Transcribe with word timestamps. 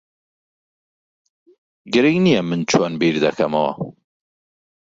گرنگ 1.93 2.19
نییە 2.25 2.41
من 2.49 2.61
چۆن 2.71 2.93
بیر 2.99 3.15
دەکەمەوە. 3.25 3.71